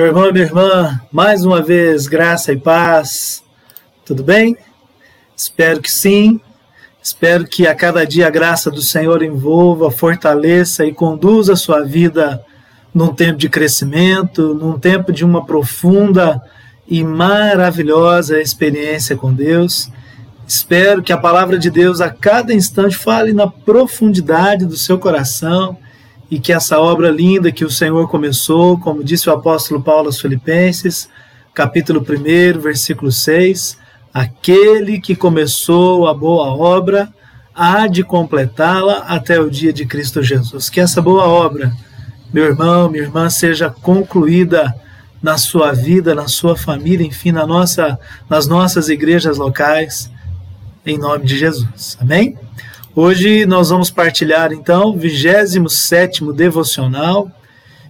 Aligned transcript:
Meu 0.00 0.06
irmão 0.06 0.30
e 0.30 0.32
minha 0.32 0.46
irmã, 0.46 0.98
mais 1.12 1.44
uma 1.44 1.60
vez, 1.60 2.06
graça 2.06 2.54
e 2.54 2.56
paz. 2.56 3.44
Tudo 4.02 4.24
bem? 4.24 4.56
Espero 5.36 5.82
que 5.82 5.92
sim. 5.92 6.40
Espero 7.02 7.46
que 7.46 7.66
a 7.66 7.74
cada 7.74 8.06
dia 8.06 8.26
a 8.26 8.30
graça 8.30 8.70
do 8.70 8.80
Senhor 8.80 9.22
envolva, 9.22 9.90
fortaleça 9.90 10.86
e 10.86 10.94
conduza 10.94 11.52
a 11.52 11.56
sua 11.56 11.82
vida 11.82 12.42
num 12.94 13.12
tempo 13.12 13.36
de 13.36 13.50
crescimento, 13.50 14.54
num 14.54 14.78
tempo 14.78 15.12
de 15.12 15.22
uma 15.22 15.44
profunda 15.44 16.40
e 16.88 17.04
maravilhosa 17.04 18.40
experiência 18.40 19.14
com 19.18 19.34
Deus. 19.34 19.90
Espero 20.48 21.02
que 21.02 21.12
a 21.12 21.18
palavra 21.18 21.58
de 21.58 21.68
Deus 21.68 22.00
a 22.00 22.08
cada 22.08 22.54
instante 22.54 22.96
fale 22.96 23.34
na 23.34 23.48
profundidade 23.48 24.64
do 24.64 24.78
seu 24.78 24.98
coração 24.98 25.76
e 26.30 26.38
que 26.38 26.52
essa 26.52 26.78
obra 26.78 27.10
linda 27.10 27.50
que 27.50 27.64
o 27.64 27.70
Senhor 27.70 28.08
começou, 28.08 28.78
como 28.78 29.02
disse 29.02 29.28
o 29.28 29.32
apóstolo 29.32 29.82
Paulo 29.82 30.06
aos 30.06 30.20
Filipenses, 30.20 31.08
capítulo 31.52 32.00
1, 32.00 32.60
versículo 32.60 33.10
6, 33.10 33.76
aquele 34.14 35.00
que 35.00 35.16
começou 35.16 36.06
a 36.06 36.14
boa 36.14 36.54
obra 36.54 37.12
há 37.52 37.88
de 37.88 38.04
completá-la 38.04 38.98
até 39.08 39.40
o 39.40 39.50
dia 39.50 39.72
de 39.72 39.84
Cristo 39.84 40.22
Jesus. 40.22 40.70
Que 40.70 40.80
essa 40.80 41.02
boa 41.02 41.24
obra, 41.24 41.72
meu 42.32 42.44
irmão, 42.44 42.88
minha 42.88 43.02
irmã, 43.02 43.28
seja 43.28 43.68
concluída 43.68 44.72
na 45.20 45.36
sua 45.36 45.72
vida, 45.72 46.14
na 46.14 46.28
sua 46.28 46.56
família, 46.56 47.06
enfim, 47.06 47.32
na 47.32 47.46
nossa, 47.46 47.98
nas 48.28 48.46
nossas 48.46 48.88
igrejas 48.88 49.36
locais, 49.36 50.10
em 50.86 50.96
nome 50.96 51.24
de 51.26 51.36
Jesus. 51.36 51.98
Amém? 52.00 52.38
Hoje 53.02 53.46
nós 53.46 53.70
vamos 53.70 53.90
partilhar 53.90 54.52
então 54.52 54.90
o 54.90 54.92
27 54.94 56.22
devocional 56.34 57.32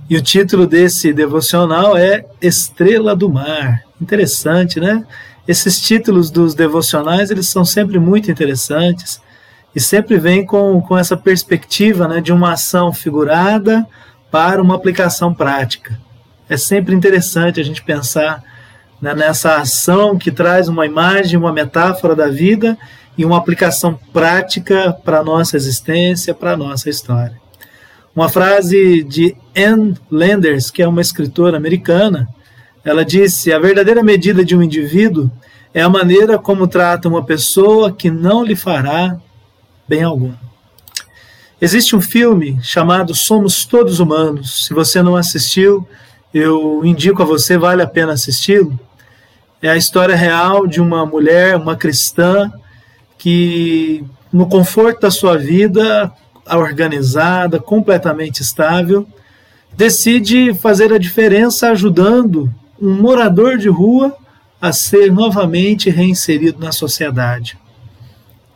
e 0.09 0.17
o 0.17 0.23
título 0.23 0.69
desse 0.69 1.13
devocional 1.13 1.97
é 1.97 2.25
Estrela 2.41 3.17
do 3.17 3.29
Mar. 3.29 3.83
Interessante, 4.01 4.79
né? 4.79 5.05
Esses 5.49 5.81
títulos 5.81 6.31
dos 6.31 6.55
devocionais 6.55 7.29
eles 7.33 7.49
são 7.49 7.65
sempre 7.65 7.99
muito 7.99 8.31
interessantes 8.31 9.21
e 9.75 9.81
sempre 9.81 10.17
vêm 10.17 10.47
com, 10.47 10.81
com 10.81 10.97
essa 10.97 11.17
perspectiva 11.17 12.07
né, 12.07 12.21
de 12.21 12.33
uma 12.33 12.53
ação 12.53 12.93
figurada 12.93 13.85
para 14.31 14.63
uma 14.63 14.77
aplicação 14.77 15.35
prática. 15.35 15.99
É 16.49 16.57
sempre 16.57 16.95
interessante 16.95 17.61
a 17.61 17.65
gente 17.65 17.83
pensar 17.83 18.45
né, 19.03 19.13
nessa 19.13 19.57
ação 19.57 20.17
que 20.17 20.31
traz 20.31 20.69
uma 20.69 20.87
imagem, 20.87 21.37
uma 21.37 21.53
metáfora 21.53 22.15
da 22.15 22.29
vida 22.29 22.79
e 23.21 23.25
uma 23.27 23.37
aplicação 23.37 24.01
prática 24.15 24.97
para 25.05 25.19
a 25.19 25.23
nossa 25.23 25.55
existência, 25.55 26.33
para 26.33 26.53
a 26.53 26.57
nossa 26.57 26.89
história. 26.89 27.39
Uma 28.17 28.31
frase 28.31 29.05
de 29.05 29.37
Anne 29.55 29.95
Landers, 30.11 30.71
que 30.71 30.83
é 30.83 30.89
uma 30.89 31.03
escritora 31.03 31.59
americana, 31.59 32.27
ela 32.83 33.05
disse: 33.05 33.53
A 33.53 33.59
verdadeira 33.59 34.03
medida 34.03 34.43
de 34.43 34.57
um 34.57 34.63
indivíduo 34.63 35.31
é 35.75 35.83
a 35.83 35.89
maneira 35.89 36.39
como 36.39 36.67
trata 36.67 37.11
uma 37.11 37.23
pessoa 37.23 37.93
que 37.93 38.11
não 38.11 38.43
lhe 38.43 38.57
fará 38.57 39.19
bem 39.87 40.03
algum. 40.03 40.33
Existe 41.61 41.95
um 41.95 42.01
filme 42.01 42.59
chamado 42.63 43.15
Somos 43.15 43.67
Todos 43.67 44.01
Humanos. 44.01 44.65
Se 44.65 44.73
você 44.73 45.03
não 45.03 45.15
assistiu, 45.15 45.87
eu 46.33 46.81
indico 46.87 47.23
a 47.23 47.27
você, 47.27 47.59
vale 47.59 47.83
a 47.83 47.87
pena 47.87 48.15
assisti-lo. 48.15 48.81
É 49.61 49.69
a 49.69 49.77
história 49.77 50.17
real 50.17 50.67
de 50.67 50.81
uma 50.81 51.05
mulher, 51.05 51.55
uma 51.57 51.77
cristã, 51.77 52.51
que 53.21 54.03
no 54.33 54.49
conforto 54.49 55.03
da 55.03 55.11
sua 55.11 55.37
vida 55.37 56.11
organizada, 56.47 57.61
completamente 57.61 58.41
estável, 58.41 59.07
decide 59.77 60.55
fazer 60.55 60.91
a 60.91 60.99
diferença 60.99 61.71
ajudando 61.71 62.51
um 62.81 62.95
morador 62.95 63.59
de 63.59 63.69
rua 63.69 64.17
a 64.59 64.73
ser 64.73 65.13
novamente 65.13 65.91
reinserido 65.91 66.59
na 66.59 66.73
sociedade. 66.73 67.59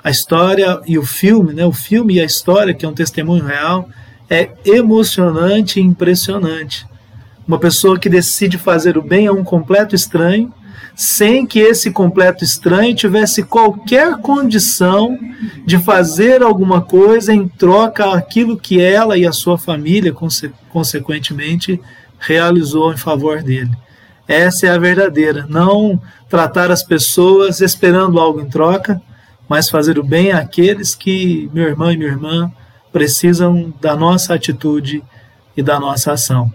A 0.02 0.10
história 0.10 0.80
e 0.86 0.98
o 0.98 1.04
filme, 1.04 1.52
né, 1.52 1.66
o 1.66 1.72
filme 1.72 2.14
e 2.14 2.20
a 2.20 2.24
história, 2.24 2.72
que 2.72 2.86
é 2.86 2.88
um 2.88 2.94
testemunho 2.94 3.44
real, 3.44 3.86
é 4.30 4.50
emocionante 4.64 5.78
e 5.78 5.82
impressionante. 5.82 6.86
Uma 7.46 7.58
pessoa 7.58 7.98
que 7.98 8.08
decide 8.08 8.56
fazer 8.56 8.96
o 8.96 9.02
bem 9.02 9.26
a 9.26 9.32
um 9.32 9.44
completo 9.44 9.94
estranho 9.94 10.50
sem 10.94 11.44
que 11.44 11.58
esse 11.58 11.90
completo 11.90 12.44
estranho 12.44 12.94
tivesse 12.94 13.42
qualquer 13.42 14.16
condição 14.18 15.18
de 15.66 15.78
fazer 15.78 16.42
alguma 16.42 16.80
coisa 16.80 17.34
em 17.34 17.48
troca 17.48 18.12
aquilo 18.12 18.56
que 18.56 18.80
ela 18.80 19.18
e 19.18 19.26
a 19.26 19.32
sua 19.32 19.58
família, 19.58 20.12
conse 20.12 20.52
consequentemente, 20.70 21.80
realizou 22.18 22.92
em 22.92 22.96
favor 22.96 23.42
dele. 23.42 23.70
Essa 24.26 24.66
é 24.66 24.70
a 24.70 24.78
verdadeira, 24.78 25.46
não 25.48 26.00
tratar 26.28 26.70
as 26.70 26.82
pessoas 26.82 27.60
esperando 27.60 28.18
algo 28.18 28.40
em 28.40 28.48
troca, 28.48 29.00
mas 29.48 29.68
fazer 29.68 29.98
o 29.98 30.02
bem 30.02 30.32
àqueles 30.32 30.94
que, 30.94 31.50
meu 31.52 31.64
irmão 31.64 31.92
e 31.92 31.96
minha 31.96 32.10
irmã, 32.10 32.50
precisam 32.92 33.74
da 33.80 33.94
nossa 33.94 34.34
atitude 34.34 35.02
e 35.56 35.62
da 35.62 35.78
nossa 35.78 36.12
ação. 36.12 36.52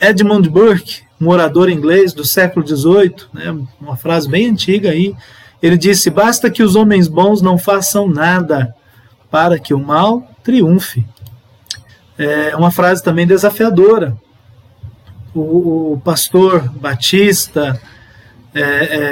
Edmund 0.00 0.48
Burke, 0.48 1.02
um 1.20 1.28
orador 1.28 1.68
inglês 1.68 2.12
do 2.12 2.24
século 2.24 2.66
XVIII, 2.66 3.14
né, 3.32 3.56
uma 3.80 3.96
frase 3.96 4.28
bem 4.28 4.48
antiga 4.48 4.90
aí, 4.90 5.14
ele 5.62 5.76
disse: 5.76 6.08
Basta 6.10 6.50
que 6.50 6.62
os 6.62 6.74
homens 6.74 7.06
bons 7.06 7.42
não 7.42 7.58
façam 7.58 8.08
nada 8.08 8.74
para 9.30 9.58
que 9.58 9.74
o 9.74 9.78
mal 9.78 10.26
triunfe. 10.42 11.04
É 12.18 12.56
uma 12.56 12.70
frase 12.70 13.02
também 13.02 13.26
desafiadora. 13.26 14.16
O, 15.34 15.92
o 15.92 16.00
pastor 16.04 16.68
Batista, 16.68 17.80
é, 18.54 18.62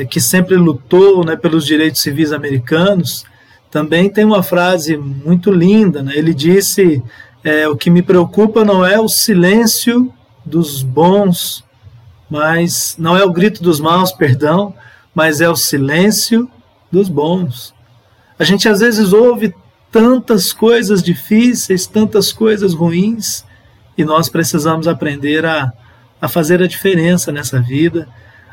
é, 0.00 0.04
que 0.04 0.20
sempre 0.20 0.56
lutou 0.56 1.24
né, 1.24 1.36
pelos 1.36 1.64
direitos 1.64 2.00
civis 2.02 2.32
americanos, 2.32 3.24
também 3.70 4.10
tem 4.10 4.24
uma 4.24 4.42
frase 4.42 4.96
muito 4.96 5.50
linda. 5.50 6.02
Né? 6.02 6.12
Ele 6.16 6.34
disse: 6.34 7.02
é, 7.44 7.68
O 7.68 7.76
que 7.76 7.90
me 7.90 8.02
preocupa 8.02 8.64
não 8.64 8.84
é 8.84 8.98
o 8.98 9.08
silêncio 9.08 10.12
dos 10.44 10.82
bons, 10.82 11.64
mas 12.28 12.96
não 12.98 13.16
é 13.16 13.24
o 13.24 13.32
grito 13.32 13.62
dos 13.62 13.80
maus, 13.80 14.12
perdão, 14.12 14.74
mas 15.14 15.40
é 15.40 15.48
o 15.48 15.56
silêncio 15.56 16.50
dos 16.90 17.08
bons. 17.08 17.74
A 18.38 18.44
gente 18.44 18.68
às 18.68 18.80
vezes 18.80 19.12
ouve 19.12 19.54
tantas 19.90 20.52
coisas 20.52 21.02
difíceis, 21.02 21.86
tantas 21.86 22.32
coisas 22.32 22.74
ruins, 22.74 23.44
e 23.96 24.04
nós 24.04 24.28
precisamos 24.28 24.86
aprender 24.86 25.44
a, 25.44 25.72
a 26.20 26.28
fazer 26.28 26.62
a 26.62 26.68
diferença 26.68 27.32
nessa 27.32 27.60
vida, 27.60 28.08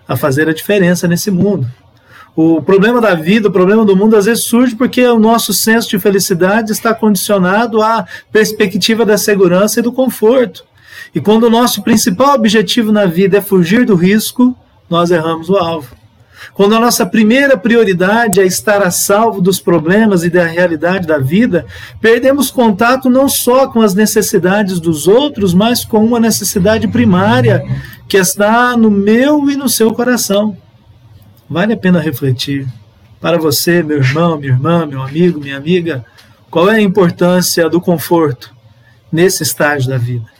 a 0.08 0.16
fazer 0.16 0.50
a 0.50 0.53
diferença 0.53 1.08
nesse 1.08 1.30
mundo. 1.30 1.69
O 2.35 2.62
problema 2.62 3.00
da 3.00 3.16
vida, 3.16 3.47
o 3.47 3.52
problema 3.52 3.85
do 3.85 3.96
mundo, 3.96 4.16
às 4.18 4.25
vezes 4.25 4.44
surge 4.44 4.75
porque 4.75 5.06
o 5.06 5.19
nosso 5.19 5.53
senso 5.53 5.90
de 5.90 6.00
felicidade 6.00 6.72
está 6.72 6.94
condicionado 6.94 7.81
à 7.81 8.06
perspectiva 8.31 9.06
da 9.06 9.18
segurança 9.18 9.80
e 9.80 9.84
do 9.84 9.91
conforto. 9.91 10.66
E 11.16 11.22
quando 11.22 11.46
o 11.46 11.50
nosso 11.50 11.81
principal 11.81 12.36
objetivo 12.36 12.92
na 12.92 13.06
vida 13.06 13.38
é 13.38 13.41
fugir 13.41 13.85
do 13.85 13.96
risco, 13.96 14.53
nós 14.90 15.12
erramos 15.12 15.50
o 15.50 15.56
alvo. 15.56 15.96
Quando 16.53 16.76
a 16.76 16.79
nossa 16.79 17.06
primeira 17.06 17.58
prioridade 17.58 18.41
é 18.41 18.46
estar 18.46 18.84
a 18.84 18.91
salvo 18.91 19.41
dos 19.41 19.58
problemas 19.58 20.26
e 20.26 20.29
da 20.29 20.46
realidade 20.46 21.08
da 21.08 21.17
vida, 21.17 21.66
perdemos 22.02 22.52
contato 22.52 23.09
não 23.09 23.29
só 23.29 23.67
com 23.67 23.82
as 23.82 23.96
necessidades 23.96 24.78
dos 24.82 25.08
outros, 25.08 25.53
mas 25.53 25.85
com 25.85 26.03
uma 26.03 26.20
necessidade 26.20 26.85
primária 26.90 27.64
que 28.09 28.18
está 28.18 28.76
no 28.76 28.91
meu 28.91 29.50
e 29.50 29.56
no 29.56 29.70
seu 29.70 29.94
coração. 29.94 30.58
Vale 31.50 31.73
a 31.73 31.78
pena 31.78 32.00
refletir. 32.00 32.68
Para 33.22 33.38
você, 33.38 33.82
meu 33.82 34.00
irmão, 34.00 34.38
minha 34.38 34.52
irmã, 34.52 34.85
meu 34.85 35.02
amigo, 35.02 35.40
minha 35.40 35.56
amiga, 35.56 36.06
qual 36.52 36.70
é 36.70 36.76
a 36.76 36.82
importância 36.82 37.70
do 37.70 37.79
conforto 37.79 38.53
nesse 39.09 39.44
estágio 39.44 39.90
da 39.90 39.97
vida? 39.97 40.34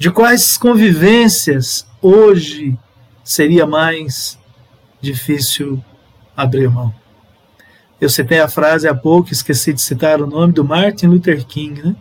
De 0.00 0.10
quais 0.10 0.56
convivências 0.56 1.86
hoje 2.00 2.74
seria 3.22 3.66
mais 3.66 4.38
difícil 4.98 5.78
abrir 6.34 6.70
mão? 6.70 6.94
Eu 8.00 8.08
citei 8.08 8.40
a 8.40 8.48
frase 8.48 8.88
há 8.88 8.94
pouco, 8.94 9.30
esqueci 9.30 9.74
de 9.74 9.82
citar 9.82 10.22
o 10.22 10.26
nome 10.26 10.54
do 10.54 10.64
Martin 10.64 11.08
Luther 11.08 11.44
King. 11.44 11.82
Né? 11.82 11.94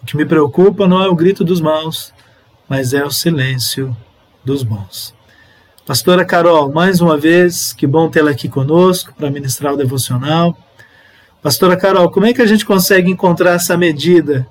O 0.00 0.06
que 0.06 0.16
me 0.16 0.24
preocupa 0.24 0.86
não 0.86 1.02
é 1.02 1.08
o 1.08 1.14
grito 1.16 1.42
dos 1.42 1.60
maus, 1.60 2.14
mas 2.68 2.94
é 2.94 3.04
o 3.04 3.10
silêncio 3.10 3.96
dos 4.44 4.62
bons. 4.62 5.12
Pastora 5.84 6.24
Carol, 6.24 6.70
mais 6.70 7.00
uma 7.00 7.18
vez, 7.18 7.72
que 7.72 7.84
bom 7.84 8.08
tê-la 8.08 8.30
aqui 8.30 8.48
conosco 8.48 9.12
para 9.12 9.28
ministrar 9.28 9.74
o 9.74 9.76
devocional. 9.76 10.56
Pastora 11.42 11.76
Carol, 11.76 12.12
como 12.12 12.26
é 12.26 12.32
que 12.32 12.42
a 12.42 12.46
gente 12.46 12.64
consegue 12.64 13.10
encontrar 13.10 13.54
essa 13.54 13.76
medida 13.76 14.46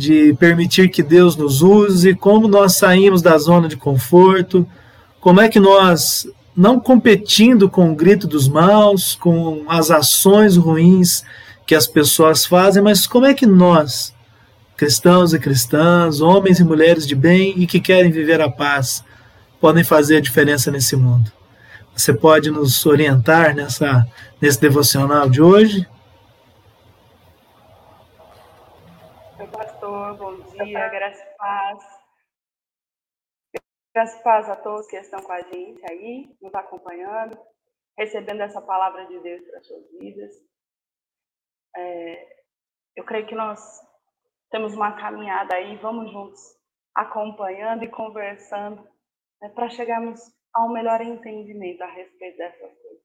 de 0.00 0.32
permitir 0.40 0.88
que 0.88 1.02
Deus 1.02 1.36
nos 1.36 1.60
use, 1.60 2.14
como 2.14 2.48
nós 2.48 2.76
saímos 2.76 3.20
da 3.20 3.36
zona 3.36 3.68
de 3.68 3.76
conforto, 3.76 4.66
como 5.20 5.42
é 5.42 5.48
que 5.50 5.60
nós, 5.60 6.26
não 6.56 6.80
competindo 6.80 7.68
com 7.68 7.92
o 7.92 7.94
grito 7.94 8.26
dos 8.26 8.48
maus, 8.48 9.14
com 9.14 9.64
as 9.68 9.90
ações 9.90 10.56
ruins 10.56 11.22
que 11.66 11.74
as 11.74 11.86
pessoas 11.86 12.46
fazem, 12.46 12.82
mas 12.82 13.06
como 13.06 13.26
é 13.26 13.34
que 13.34 13.44
nós, 13.44 14.14
cristãos 14.74 15.34
e 15.34 15.38
cristãs, 15.38 16.22
homens 16.22 16.58
e 16.58 16.64
mulheres 16.64 17.06
de 17.06 17.14
bem 17.14 17.52
e 17.58 17.66
que 17.66 17.78
querem 17.78 18.10
viver 18.10 18.40
a 18.40 18.50
paz, 18.50 19.04
podem 19.60 19.84
fazer 19.84 20.16
a 20.16 20.20
diferença 20.22 20.70
nesse 20.70 20.96
mundo. 20.96 21.30
Você 21.94 22.14
pode 22.14 22.50
nos 22.50 22.86
orientar 22.86 23.54
nessa, 23.54 24.06
nesse 24.40 24.58
devocional 24.58 25.28
de 25.28 25.42
hoje? 25.42 25.86
Oi, 29.38 29.46
pastor, 29.46 30.16
bom 30.16 30.36
dia, 30.64 30.88
graças 30.88 31.22
e 31.22 31.36
paz. 31.36 32.00
Graças 33.94 34.20
e 34.20 34.22
paz 34.22 34.48
a 34.48 34.56
todos 34.56 34.86
que 34.86 34.96
estão 34.96 35.20
com 35.22 35.32
a 35.32 35.40
gente 35.40 35.82
aí, 35.90 36.36
nos 36.40 36.54
acompanhando, 36.54 37.38
recebendo 37.98 38.42
essa 38.42 38.60
palavra 38.60 39.06
de 39.06 39.18
Deus 39.20 39.44
para 39.46 39.58
as 39.58 39.66
suas 39.66 39.90
vidas. 39.98 40.32
É, 41.76 42.44
eu 42.96 43.04
creio 43.04 43.26
que 43.26 43.34
nós 43.34 43.60
temos 44.50 44.74
uma 44.74 44.96
caminhada 44.96 45.54
aí, 45.54 45.76
vamos 45.76 46.10
juntos 46.10 46.40
acompanhando 46.94 47.84
e 47.84 47.90
conversando 47.90 48.82
né, 49.40 49.48
para 49.50 49.70
chegarmos 49.70 50.20
a 50.52 50.64
um 50.64 50.72
melhor 50.72 51.00
entendimento 51.00 51.82
a 51.82 51.86
respeito 51.86 52.36
dessas 52.36 52.60
coisas. 52.60 53.02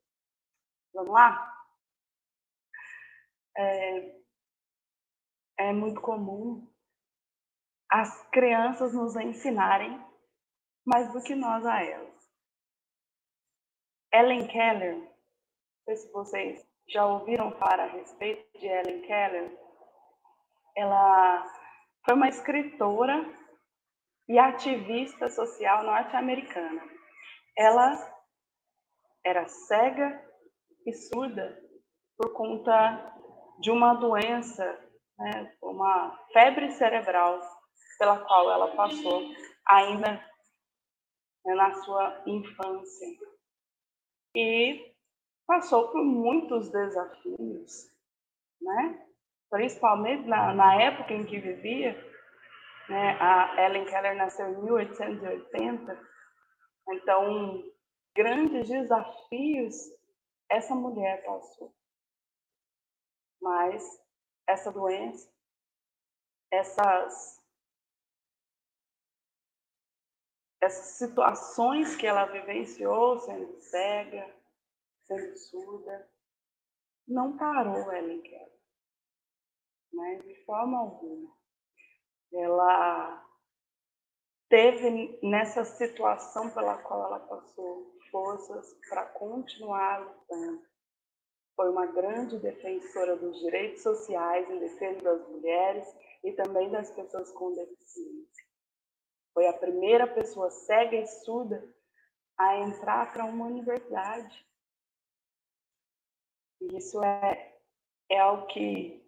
Vamos 0.94 1.12
lá? 1.12 1.54
É, 3.58 4.16
é 5.58 5.74
muito 5.74 6.02
comum 6.02 6.75
as 7.98 8.28
crianças 8.28 8.94
nos 8.94 9.16
ensinarem 9.16 9.98
mais 10.86 11.14
do 11.14 11.24
que 11.24 11.34
nós 11.34 11.66
a 11.66 11.82
elas. 11.82 12.14
Ellen 14.14 14.48
Keller, 14.48 14.98
não 14.98 15.08
sei 15.86 15.96
se 15.96 16.12
vocês 16.12 16.68
já 16.90 17.06
ouviram 17.06 17.54
falar 17.54 17.80
a 17.80 17.86
respeito 17.86 18.60
de 18.60 18.68
Ellen 18.68 19.02
Keller, 19.04 19.58
ela 20.76 21.46
foi 22.04 22.16
uma 22.16 22.28
escritora 22.28 23.26
e 24.28 24.38
ativista 24.38 25.30
social 25.30 25.84
norte-americana. 25.86 26.82
Ela 27.58 27.96
era 29.24 29.48
cega 29.48 30.22
e 30.86 30.92
surda 30.92 31.58
por 32.18 32.34
conta 32.34 33.16
de 33.62 33.72
uma 33.72 33.94
doença, 33.94 34.66
né, 35.18 35.56
uma 35.62 36.12
febre 36.34 36.72
cerebral 36.72 37.55
pela 37.98 38.20
qual 38.26 38.52
ela 38.52 38.76
passou 38.76 39.24
ainda 39.68 40.24
na 41.46 41.74
sua 41.84 42.24
infância. 42.26 43.08
E 44.36 44.94
passou 45.48 45.90
por 45.90 46.04
muitos 46.04 46.70
desafios, 46.70 47.92
né? 48.62 49.06
principalmente 49.50 50.28
na, 50.28 50.54
na 50.54 50.82
época 50.82 51.14
em 51.14 51.26
que 51.26 51.40
vivia, 51.40 51.94
né, 52.90 53.18
a 53.22 53.66
Ellen 53.66 53.86
Keller 53.86 54.16
nasceu 54.16 54.48
em 54.50 54.64
1880, 54.64 56.00
então 56.90 57.64
grandes 58.16 58.68
desafios 58.68 59.76
essa 60.50 60.76
mulher 60.76 61.24
passou. 61.26 61.74
Mas 63.42 63.84
essa 64.48 64.72
doença, 64.72 65.30
essas 66.52 67.42
essas 70.62 70.98
situações 70.98 71.96
que 71.96 72.08
ela 72.08 72.26
vivenciou, 72.26 73.20
sendo 73.20 73.60
cega, 73.62 74.34
sendo 75.04 75.38
surda, 75.38 76.10
não 77.08 77.38
parou 77.38 77.92
Ellen 77.94 78.22
Keller 78.22 78.56
né? 79.96 80.16
de 80.26 80.36
forma 80.46 80.78
alguma. 80.78 81.34
Ela 82.34 83.26
teve 84.50 85.18
nessa 85.24 85.64
situação 85.64 86.50
pela 86.52 86.78
qual 86.78 87.06
ela 87.06 87.20
passou 87.20 87.96
forças 88.12 88.74
para 88.90 89.06
continuar 89.06 90.00
lutando. 90.00 90.62
Foi 91.56 91.70
uma 91.70 91.86
grande 91.86 92.38
defensora 92.40 93.16
dos 93.16 93.40
direitos 93.40 93.82
sociais 93.82 94.50
em 94.50 94.60
defesa 94.60 95.02
das 95.02 95.28
mulheres 95.30 95.88
e 96.24 96.34
também 96.34 96.70
das 96.70 96.92
pessoas 96.92 97.32
com 97.32 97.54
deficiência. 97.54 98.45
Foi 99.36 99.46
a 99.48 99.54
primeira 99.54 100.08
pessoa 100.08 100.50
cega 100.50 100.96
e 100.96 101.06
surda 101.06 101.62
a 102.38 102.58
entrar 102.58 103.12
para 103.12 103.26
uma 103.26 103.46
universidade. 103.46 104.48
E 106.62 106.78
isso 106.78 107.04
é, 107.04 107.58
é 108.10 108.18
algo 108.18 108.48
que 108.48 109.06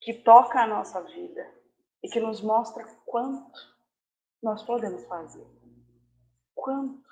que 0.00 0.14
toca 0.14 0.60
a 0.60 0.66
nossa 0.66 1.02
vida 1.02 1.52
e 2.02 2.08
que 2.08 2.20
nos 2.20 2.40
mostra 2.40 2.84
quanto 3.04 3.76
nós 4.40 4.62
podemos 4.62 5.04
fazer. 5.06 5.44
Quanto 6.54 7.04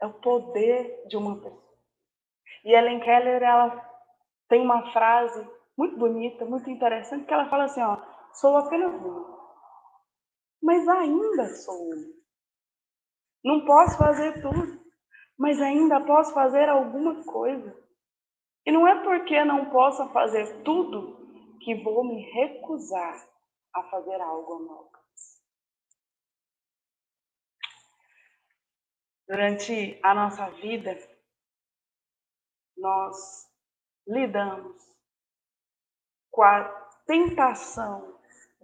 é 0.00 0.06
o 0.06 0.14
poder 0.14 1.06
de 1.08 1.16
uma 1.18 1.36
pessoa. 1.36 1.78
E 2.64 2.72
Ellen 2.72 3.00
Keller, 3.00 3.42
ela 3.42 3.86
tem 4.48 4.62
uma 4.62 4.90
frase 4.92 5.46
muito 5.76 5.98
bonita, 5.98 6.46
muito 6.46 6.70
interessante, 6.70 7.26
que 7.26 7.34
ela 7.34 7.50
fala 7.50 7.64
assim, 7.64 7.82
ó, 7.82 7.98
sou 8.32 8.56
apenas 8.56 8.94
uma, 8.94 9.37
mas 10.62 10.86
ainda 10.88 11.48
sou 11.54 11.90
uma. 11.90 12.18
Não 13.44 13.64
posso 13.64 13.96
fazer 13.96 14.42
tudo, 14.42 14.84
mas 15.38 15.60
ainda 15.60 16.04
posso 16.04 16.34
fazer 16.34 16.68
alguma 16.68 17.24
coisa. 17.24 17.76
E 18.66 18.72
não 18.72 18.86
é 18.86 19.02
porque 19.02 19.44
não 19.44 19.70
possa 19.70 20.08
fazer 20.08 20.62
tudo 20.62 21.16
que 21.60 21.82
vou 21.82 22.04
me 22.04 22.20
recusar 22.32 23.28
a 23.74 23.82
fazer 23.84 24.20
algo 24.20 24.52
ao 24.52 24.60
meu 24.60 24.72
alcance. 24.72 25.42
Durante 29.28 30.00
a 30.02 30.14
nossa 30.14 30.50
vida, 30.50 30.96
nós 32.76 33.46
lidamos 34.06 34.76
com 36.30 36.42
a 36.42 36.64
tentação 37.06 38.17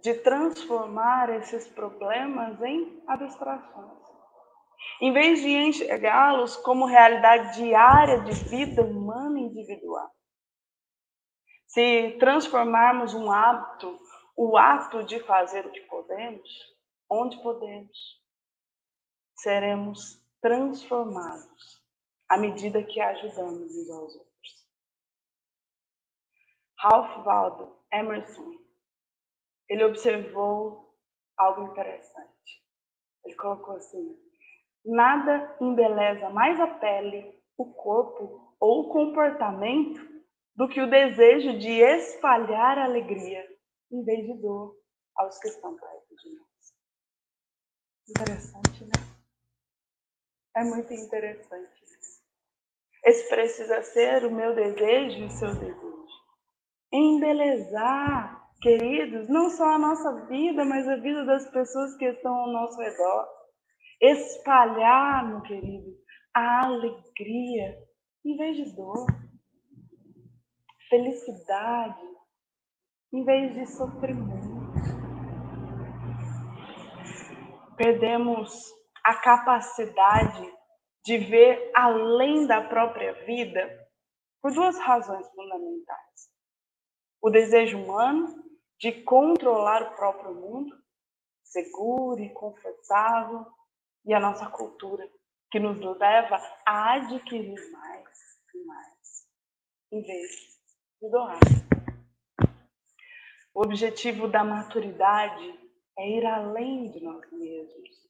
de 0.05 0.13
transformar 0.13 1.31
esses 1.31 1.67
problemas 1.67 2.61
em 2.61 3.03
abstrações. 3.07 4.05
Em 5.01 5.11
vez 5.11 5.41
de 5.41 5.49
enxergá-los 5.49 6.55
como 6.57 6.85
realidade 6.85 7.55
diária 7.55 8.21
de 8.21 8.31
vida 8.47 8.83
humana 8.83 9.39
individual. 9.39 10.11
Se 11.65 12.15
transformarmos 12.19 13.15
um 13.15 13.31
hábito, 13.31 13.99
o 14.37 14.55
ato 14.55 15.03
de 15.03 15.19
fazer 15.21 15.65
o 15.65 15.71
que 15.71 15.81
podemos, 15.81 16.49
onde 17.09 17.41
podemos, 17.41 18.21
seremos 19.37 20.23
transformados 20.39 21.83
à 22.29 22.37
medida 22.37 22.83
que 22.83 23.01
ajudamos 23.01 23.75
uns 23.75 23.89
aos 23.89 24.15
outros. 24.15 24.67
Ralph 26.77 27.25
Waldo 27.25 27.75
Emerson, 27.91 28.64
ele 29.69 29.83
observou 29.83 30.93
algo 31.37 31.71
interessante. 31.71 32.63
Ele 33.23 33.35
colocou 33.35 33.75
assim: 33.75 34.17
nada 34.85 35.55
embeleza 35.59 36.29
mais 36.29 36.59
a 36.59 36.67
pele, 36.67 37.41
o 37.57 37.73
corpo 37.73 38.55
ou 38.59 38.81
o 38.81 38.89
comportamento 38.89 40.01
do 40.55 40.67
que 40.67 40.81
o 40.81 40.89
desejo 40.89 41.57
de 41.57 41.71
espalhar 41.81 42.77
alegria 42.77 43.45
em 43.91 44.03
vez 44.03 44.25
de 44.25 44.33
dor 44.41 44.75
aos 45.15 45.37
que 45.39 45.47
estão 45.47 45.75
perto 45.75 46.15
de 46.15 46.35
nós. 46.35 46.45
Interessante, 48.09 48.85
né? 48.85 49.15
É 50.55 50.63
muito 50.63 50.93
interessante 50.93 51.83
isso. 51.83 52.21
Esse 53.03 53.29
precisa 53.29 53.83
ser 53.83 54.25
o 54.25 54.31
meu 54.31 54.55
desejo 54.55 55.19
e 55.19 55.25
o 55.25 55.29
seu 55.29 55.53
desejo. 55.53 56.05
Embelezar, 56.91 58.44
queridos, 58.61 59.29
não 59.29 59.49
só 59.49 59.75
a 59.75 59.79
nossa 59.79 60.25
vida, 60.27 60.65
mas 60.65 60.87
a 60.87 60.95
vida 60.97 61.25
das 61.25 61.49
pessoas 61.51 61.95
que 61.97 62.05
estão 62.05 62.33
ao 62.33 62.51
nosso 62.51 62.79
redor. 62.79 63.27
Espalhar, 64.01 65.27
meu 65.27 65.41
querido, 65.41 65.91
a 66.33 66.65
alegria 66.65 67.77
em 68.25 68.35
vez 68.37 68.57
de 68.57 68.75
dor 68.75 69.05
felicidade 70.89 72.15
em 73.13 73.23
vez 73.23 73.53
de 73.53 73.65
sofrimento. 73.65 74.55
Perdemos 77.77 78.51
a 79.03 79.15
capacidade 79.15 80.53
de 81.05 81.17
ver 81.17 81.71
além 81.75 82.47
da 82.47 82.61
própria 82.61 83.13
vida 83.25 83.69
por 84.41 84.53
duas 84.53 84.77
razões 84.79 85.27
fundamentais. 85.31 86.29
O 87.21 87.29
desejo 87.29 87.77
humano 87.77 88.44
de 88.85 88.91
controlar 89.01 89.81
o 89.81 89.95
próprio 89.95 90.35
mundo, 90.35 90.77
seguro 91.41 92.21
e 92.21 92.29
confortável, 92.29 93.43
e 94.05 94.13
a 94.13 94.19
nossa 94.19 94.45
cultura, 94.45 95.09
que 95.49 95.59
nos 95.59 95.79
leva 95.97 96.39
a 96.63 96.93
adquirir 96.93 97.71
mais 97.71 98.07
e 98.53 98.63
mais, 98.63 99.27
em 99.91 100.03
vez 100.03 100.29
de 101.01 101.09
doar. 101.09 101.39
O 103.55 103.63
objetivo 103.63 104.27
da 104.27 104.43
maturidade 104.43 105.59
é 105.97 106.07
ir 106.07 106.25
além 106.27 106.91
de 106.91 107.03
nós 107.03 107.25
mesmos, 107.31 108.05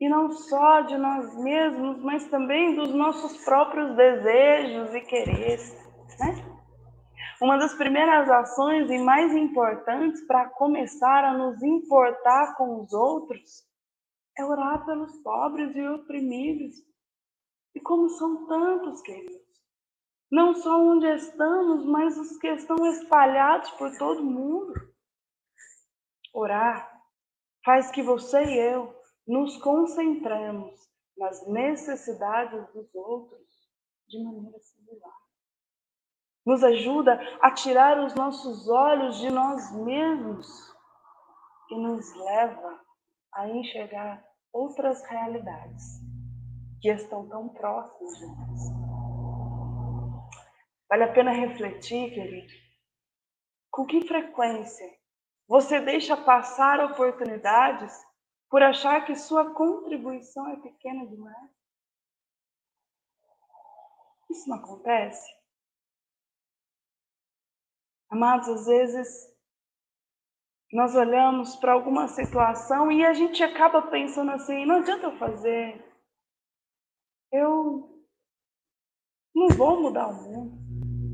E 0.00 0.08
não 0.08 0.30
só 0.30 0.82
de 0.82 0.96
nós 0.96 1.34
mesmos, 1.42 1.98
mas 2.04 2.24
também 2.28 2.76
dos 2.76 2.90
nossos 2.94 3.44
próprios 3.44 3.96
desejos 3.96 4.94
e 4.94 5.00
quereres. 5.00 5.72
Né? 6.20 6.47
Uma 7.40 7.56
das 7.56 7.72
primeiras 7.74 8.28
ações 8.28 8.90
e 8.90 8.98
mais 8.98 9.32
importantes 9.32 10.26
para 10.26 10.48
começar 10.50 11.24
a 11.24 11.38
nos 11.38 11.62
importar 11.62 12.56
com 12.56 12.82
os 12.82 12.92
outros 12.92 13.64
é 14.36 14.44
orar 14.44 14.84
pelos 14.84 15.16
pobres 15.18 15.74
e 15.76 15.88
oprimidos. 15.88 16.76
E 17.76 17.80
como 17.80 18.08
são 18.08 18.44
tantos, 18.46 19.00
queridos. 19.02 19.46
Não 20.30 20.52
só 20.54 20.82
onde 20.82 21.06
estamos, 21.14 21.84
mas 21.86 22.18
os 22.18 22.36
que 22.38 22.48
estão 22.48 22.76
espalhados 22.86 23.70
por 23.72 23.96
todo 23.96 24.24
mundo. 24.24 24.74
Orar 26.34 26.90
faz 27.64 27.88
que 27.92 28.02
você 28.02 28.42
e 28.44 28.58
eu 28.58 28.94
nos 29.26 29.56
concentremos 29.58 30.74
nas 31.16 31.46
necessidades 31.46 32.66
dos 32.72 32.92
outros 32.94 33.46
de 34.08 34.24
maneira 34.24 34.58
similar. 34.58 35.27
Nos 36.48 36.64
ajuda 36.64 37.20
a 37.42 37.50
tirar 37.50 38.02
os 38.02 38.14
nossos 38.14 38.66
olhos 38.70 39.18
de 39.18 39.30
nós 39.30 39.70
mesmos 39.70 40.46
e 41.70 41.78
nos 41.78 42.10
leva 42.14 42.80
a 43.34 43.46
enxergar 43.50 44.24
outras 44.50 45.04
realidades 45.04 45.84
que 46.80 46.88
estão 46.88 47.28
tão 47.28 47.50
próximas 47.50 48.16
de 48.16 48.26
nós. 48.28 48.60
Vale 50.88 51.04
a 51.04 51.12
pena 51.12 51.32
refletir, 51.32 52.14
querido, 52.14 52.54
com 53.70 53.84
que 53.84 54.08
frequência 54.08 54.86
você 55.46 55.82
deixa 55.82 56.16
passar 56.16 56.80
oportunidades 56.80 57.92
por 58.48 58.62
achar 58.62 59.04
que 59.04 59.14
sua 59.16 59.52
contribuição 59.52 60.48
é 60.48 60.56
pequena 60.56 61.06
demais? 61.06 61.50
Isso 64.30 64.48
não 64.48 64.56
acontece? 64.56 65.37
Amados, 68.10 68.48
às 68.48 68.66
vezes 68.66 69.28
nós 70.72 70.94
olhamos 70.94 71.56
para 71.56 71.72
alguma 71.72 72.08
situação 72.08 72.90
e 72.90 73.04
a 73.04 73.12
gente 73.12 73.42
acaba 73.42 73.82
pensando 73.82 74.30
assim: 74.30 74.64
não 74.66 74.76
adianta 74.76 75.06
eu 75.06 75.18
fazer, 75.18 75.84
eu 77.32 78.04
não 79.34 79.48
vou 79.48 79.82
mudar 79.82 80.08
o 80.08 80.14
mundo, 80.14 80.58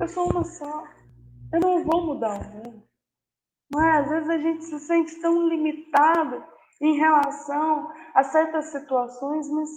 eu 0.01 0.09
sou 0.09 0.31
uma 0.31 0.45
só, 0.45 0.85
eu 1.53 1.61
não 1.61 1.85
vou 1.85 2.07
mudar 2.07 2.41
o 2.41 2.45
mundo. 2.45 2.89
Mas 3.73 4.05
às 4.05 4.11
vezes 4.11 4.31
a 4.31 4.39
gente 4.39 4.65
se 4.65 4.79
sente 4.81 5.21
tão 5.21 5.49
limitado 5.49 6.45
em 6.81 6.97
relação 6.97 7.93
a 8.15 8.23
certas 8.25 8.67
situações, 8.67 9.49
mas, 9.51 9.71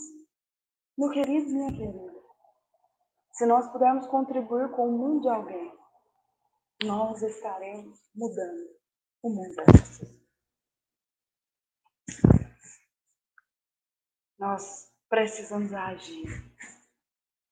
meu 0.97 1.09
querido, 1.09 1.51
minha 1.51 1.71
querida, 1.71 2.13
se 3.31 3.45
nós 3.45 3.67
pudermos 3.71 4.07
contribuir 4.07 4.71
com 4.71 4.88
o 4.88 4.97
mundo 4.97 5.21
de 5.21 5.29
alguém, 5.29 5.76
nós 6.84 7.22
estaremos 7.24 8.00
mudando 8.15 8.77
o 9.24 9.29
mundo 9.29 9.55
Nós 14.38 14.93
precisamos 15.10 15.74
agir. 15.74 16.27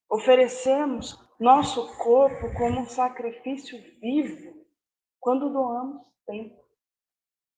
Oferecemos 0.08 1.20
nosso 1.40 1.98
corpo 1.98 2.54
como 2.56 2.82
um 2.82 2.86
sacrifício 2.88 3.82
vivo 4.00 4.66
quando 5.20 5.52
doamos 5.52 6.06
tempo, 6.28 6.64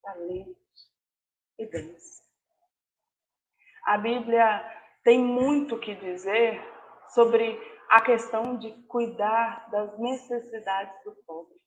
talentos 0.01 0.89
e 1.59 1.65
bens. 1.65 2.24
A 3.86 3.97
Bíblia 3.97 4.63
tem 5.03 5.19
muito 5.19 5.77
que 5.77 5.93
dizer 5.95 6.62
sobre 7.13 7.59
a 7.89 8.01
questão 8.01 8.58
de 8.58 8.72
cuidar 8.84 9.70
das 9.70 9.98
necessidades 10.00 11.03
do 11.03 11.15
pobre. 11.25 11.58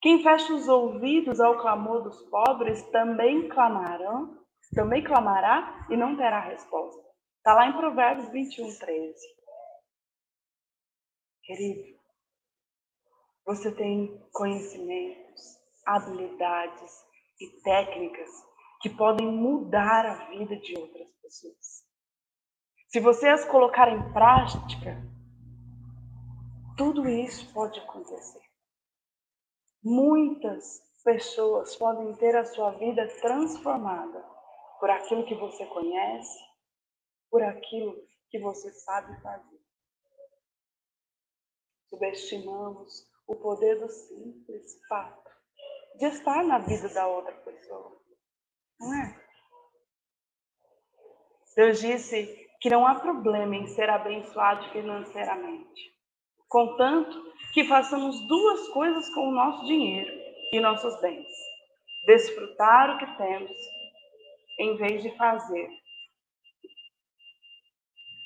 Quem 0.00 0.22
fecha 0.22 0.54
os 0.54 0.66
ouvidos 0.66 1.40
ao 1.40 1.60
clamor 1.60 2.02
dos 2.02 2.22
pobres 2.30 2.82
também 2.90 3.48
clamarão, 3.48 4.38
também 4.74 5.04
clamará 5.04 5.86
e 5.90 5.96
não 5.96 6.16
terá 6.16 6.40
resposta. 6.40 7.02
Está 7.36 7.54
lá 7.54 7.66
em 7.66 7.76
Provérbios 7.76 8.30
21, 8.30 8.78
13. 8.78 9.14
Querido, 11.42 11.98
você 13.44 13.74
tem 13.74 14.22
conhecimentos, 14.32 15.58
habilidades 15.84 16.92
e 17.40 17.60
técnicas 17.62 18.30
que 18.80 18.88
podem 18.90 19.26
mudar 19.26 20.06
a 20.06 20.28
vida 20.30 20.56
de 20.56 20.78
outras 20.78 21.10
pessoas. 21.22 21.79
Se 22.90 22.98
você 22.98 23.28
as 23.28 23.44
colocar 23.44 23.88
em 23.88 24.12
prática, 24.12 25.00
tudo 26.76 27.08
isso 27.08 27.52
pode 27.52 27.78
acontecer. 27.78 28.42
Muitas 29.80 30.82
pessoas 31.04 31.76
podem 31.76 32.16
ter 32.16 32.34
a 32.36 32.44
sua 32.44 32.72
vida 32.72 33.06
transformada 33.20 34.20
por 34.80 34.90
aquilo 34.90 35.24
que 35.24 35.36
você 35.36 35.64
conhece, 35.66 36.36
por 37.30 37.44
aquilo 37.44 37.94
que 38.28 38.40
você 38.40 38.72
sabe 38.72 39.22
fazer. 39.22 39.60
Subestimamos 41.90 43.08
o 43.28 43.36
poder 43.36 43.78
do 43.78 43.88
simples 43.88 44.84
fato 44.88 45.30
de 45.96 46.06
estar 46.06 46.42
na 46.42 46.58
vida 46.58 46.88
da 46.88 47.06
outra 47.06 47.36
pessoa. 47.36 48.02
Não 48.80 48.94
é? 48.94 49.30
Deus 51.54 51.78
disse 51.78 52.49
que 52.60 52.68
não 52.68 52.86
há 52.86 52.94
problema 52.96 53.56
em 53.56 53.66
ser 53.66 53.88
abençoado 53.88 54.68
financeiramente, 54.70 55.92
contanto 56.48 57.32
que 57.52 57.64
façamos 57.64 58.20
duas 58.28 58.68
coisas 58.68 59.08
com 59.14 59.28
o 59.28 59.32
nosso 59.32 59.64
dinheiro 59.64 60.12
e 60.52 60.60
nossos 60.60 61.00
bens: 61.00 61.26
desfrutar 62.06 62.94
o 62.94 62.98
que 62.98 63.16
temos, 63.16 63.56
em 64.58 64.76
vez 64.76 65.02
de 65.02 65.16
fazer, 65.16 65.70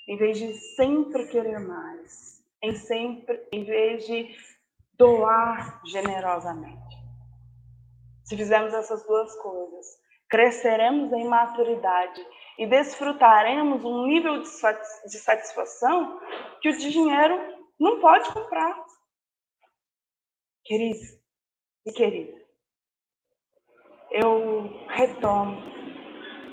em 0.08 0.16
vez 0.16 0.38
de 0.38 0.52
sempre 0.74 1.28
querer 1.28 1.60
mais, 1.60 2.44
em 2.62 2.74
sempre, 2.74 3.46
em 3.52 3.62
vez 3.64 4.04
de 4.06 4.34
doar 4.98 5.80
generosamente. 5.86 6.96
Se 8.24 8.36
fizermos 8.36 8.72
essas 8.72 9.06
duas 9.06 9.34
coisas, 9.42 9.86
cresceremos 10.28 11.12
em 11.12 11.24
maturidade 11.28 12.24
e 12.58 12.66
desfrutaremos 12.66 13.84
um 13.84 14.06
nível 14.06 14.40
de 14.40 15.18
satisfação 15.18 16.20
que 16.60 16.68
o 16.68 16.76
dinheiro 16.76 17.38
não 17.78 18.00
pode 18.00 18.32
comprar. 18.32 18.84
Querido 20.64 21.00
e 21.86 21.92
querida, 21.92 22.40
eu 24.10 24.62
retomo 24.88 25.60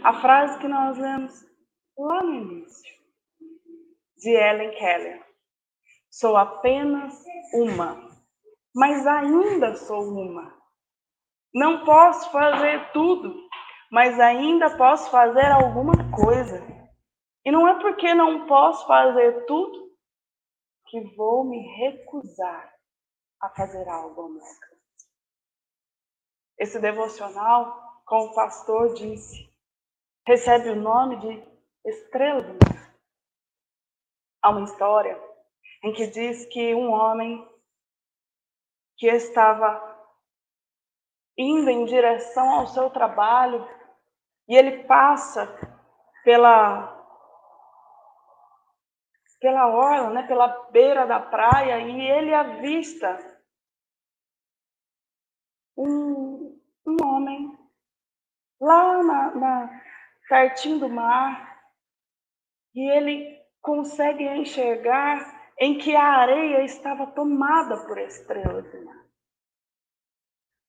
a 0.03 0.19
frase 0.19 0.59
que 0.59 0.67
nós 0.67 0.97
lemos 0.97 1.45
lá 1.97 2.21
no 2.23 2.33
início, 2.33 2.99
de 4.17 4.31
Ellen 4.31 4.71
Keller. 4.71 5.23
Sou 6.09 6.35
apenas 6.35 7.23
uma, 7.53 8.09
mas 8.75 9.07
ainda 9.07 9.75
sou 9.75 10.03
uma. 10.03 10.59
Não 11.53 11.85
posso 11.85 12.31
fazer 12.31 12.91
tudo, 12.91 13.47
mas 13.91 14.17
ainda 14.21 14.77
posso 14.77 15.11
fazer 15.11 15.51
alguma 15.51 15.93
coisa. 16.15 16.65
E 17.43 17.51
não 17.51 17.67
é 17.67 17.77
porque 17.81 18.13
não 18.13 18.47
posso 18.47 18.87
fazer 18.87 19.45
tudo 19.45 19.91
que 20.87 21.01
vou 21.15 21.43
me 21.43 21.59
recusar 21.77 22.73
a 23.41 23.49
fazer 23.49 23.87
algo 23.89 24.21
ao 24.21 24.29
Esse 26.57 26.79
devocional, 26.79 28.01
como 28.05 28.27
o 28.27 28.35
pastor 28.35 28.93
disse, 28.93 29.53
recebe 30.25 30.69
o 30.69 30.75
nome 30.75 31.17
de 31.17 31.51
Estrela 31.83 32.41
do 32.41 32.53
Mar. 32.53 32.95
Há 34.41 34.49
uma 34.51 34.63
história 34.63 35.21
em 35.83 35.91
que 35.91 36.07
diz 36.07 36.45
que 36.45 36.73
um 36.75 36.91
homem 36.91 37.45
que 38.97 39.07
estava 39.07 39.91
indo 41.37 41.69
em 41.69 41.85
direção 41.85 42.59
ao 42.59 42.67
seu 42.67 42.89
trabalho 42.89 43.67
e 44.51 44.55
ele 44.55 44.83
passa 44.83 45.47
pela 46.25 46.99
pela 49.39 49.67
orla, 49.69 50.09
né, 50.11 50.27
pela 50.27 50.69
beira 50.69 51.07
da 51.07 51.19
praia 51.19 51.79
e 51.79 52.01
ele 52.01 52.31
avista 52.31 53.17
um, 55.75 56.61
um 56.85 56.97
homem 57.03 57.57
lá 58.59 59.01
na, 59.01 59.35
na, 59.35 59.81
pertinho 60.27 60.79
do 60.79 60.89
mar 60.89 61.59
e 62.75 62.87
ele 62.91 63.41
consegue 63.61 64.27
enxergar 64.27 65.53
em 65.57 65.79
que 65.79 65.95
a 65.95 66.03
areia 66.03 66.63
estava 66.63 67.07
tomada 67.07 67.83
por 67.87 67.97
estrelas 67.97 68.69
do 68.71 68.85
mar. 68.85 69.05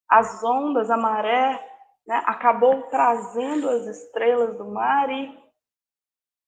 As 0.09 0.43
ondas, 0.43 0.91
a 0.91 0.97
maré, 0.97 1.72
né, 2.07 2.23
acabou 2.27 2.83
trazendo 2.89 3.69
as 3.69 3.87
estrelas 3.87 4.57
do 4.57 4.71
mar 4.71 5.09
e 5.11 5.39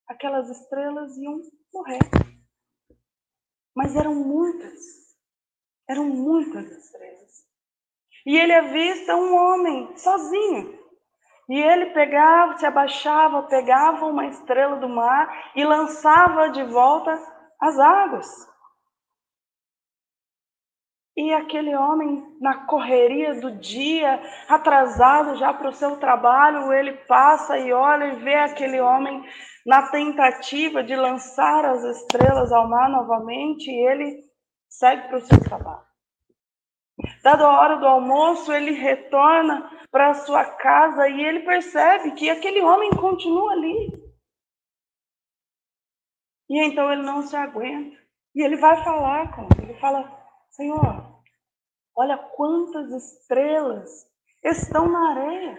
aquelas 0.08 0.48
estrelas 0.50 1.16
iam 1.16 1.40
morrer. 1.72 1.98
Mas 3.74 3.96
eram 3.96 4.14
muitas, 4.14 4.80
eram 5.88 6.04
muitas 6.04 6.70
estrelas. 6.70 7.44
E 8.26 8.36
ele 8.36 8.54
avista 8.54 9.14
um 9.16 9.34
homem 9.34 9.96
sozinho. 9.96 10.82
E 11.48 11.60
ele 11.60 11.92
pegava, 11.92 12.56
se 12.56 12.64
abaixava, 12.64 13.42
pegava 13.42 14.06
uma 14.06 14.26
estrela 14.26 14.76
do 14.76 14.88
mar 14.88 15.52
e 15.54 15.64
lançava 15.64 16.48
de 16.48 16.64
volta 16.64 17.12
às 17.60 17.78
águas. 17.78 18.26
E 21.16 21.32
aquele 21.32 21.76
homem, 21.76 22.24
na 22.40 22.66
correria 22.66 23.40
do 23.40 23.52
dia, 23.58 24.20
atrasado 24.48 25.36
já 25.36 25.54
para 25.54 25.68
o 25.68 25.72
seu 25.72 25.96
trabalho, 25.98 26.72
ele 26.72 26.92
passa 27.06 27.56
e 27.56 27.72
olha 27.72 28.06
e 28.06 28.16
vê 28.16 28.34
aquele 28.34 28.80
homem 28.80 29.24
na 29.64 29.90
tentativa 29.90 30.82
de 30.82 30.96
lançar 30.96 31.64
as 31.64 31.84
estrelas 31.84 32.50
ao 32.50 32.68
mar 32.68 32.90
novamente, 32.90 33.70
e 33.70 33.86
ele 33.88 34.24
segue 34.68 35.06
para 35.06 35.18
o 35.18 35.20
seu 35.20 35.40
trabalho. 35.40 35.84
Dada 37.22 37.44
a 37.44 37.60
hora 37.60 37.76
do 37.76 37.86
almoço, 37.86 38.52
ele 38.52 38.72
retorna 38.72 39.70
para 39.90 40.14
sua 40.14 40.44
casa 40.44 41.08
e 41.08 41.20
ele 41.22 41.40
percebe 41.40 42.12
que 42.12 42.28
aquele 42.28 42.60
homem 42.60 42.90
continua 42.90 43.52
ali. 43.52 44.04
E 46.48 46.60
então 46.60 46.92
ele 46.92 47.02
não 47.02 47.22
se 47.22 47.36
aguenta. 47.36 47.96
E 48.34 48.42
ele 48.42 48.56
vai 48.56 48.82
falar 48.84 49.34
com 49.34 49.42
ele. 49.42 49.70
Ele 49.70 49.80
fala: 49.80 50.23
Senhor, 50.54 51.20
olha 51.96 52.16
quantas 52.16 52.88
estrelas 52.92 54.08
estão 54.40 54.88
na 54.88 55.10
areia. 55.10 55.58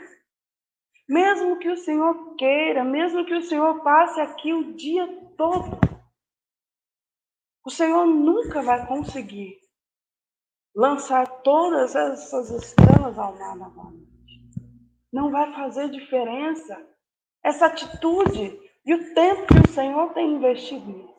Mesmo 1.07 1.59
que 1.59 1.69
o 1.69 1.75
Senhor 1.75 2.35
queira, 2.37 2.81
mesmo 2.81 3.25
que 3.25 3.33
o 3.33 3.41
Senhor 3.41 3.83
passe 3.83 4.21
aqui 4.21 4.53
o 4.53 4.73
dia 4.73 5.05
todo, 5.35 5.77
o 7.65 7.69
Senhor 7.69 8.05
nunca 8.05 8.61
vai 8.61 8.87
conseguir 8.87 9.59
lançar 10.73 11.41
todas 11.41 11.93
essas 11.93 12.49
estrelas 12.51 13.19
ao 13.19 13.37
mar 13.37 13.57
novamente. 13.57 14.15
Não 15.11 15.29
vai 15.29 15.53
fazer 15.53 15.89
diferença 15.89 16.89
essa 17.43 17.65
atitude 17.65 18.57
e 18.85 18.93
o 18.93 19.13
tempo 19.13 19.45
que 19.47 19.69
o 19.69 19.73
Senhor 19.73 20.13
tem 20.13 20.35
investido 20.35 20.87
nisso. 20.87 21.13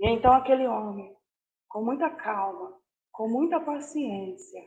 E 0.00 0.08
então 0.08 0.32
aquele 0.32 0.66
homem 0.66 1.14
com 1.72 1.82
muita 1.82 2.10
calma, 2.10 2.78
com 3.10 3.26
muita 3.26 3.58
paciência. 3.58 4.60